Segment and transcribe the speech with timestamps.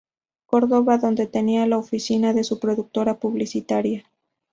[0.47, 4.09] Córdoba, donde tenía la oficina de su productora publicitaria.